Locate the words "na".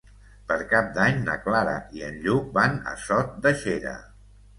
1.27-1.35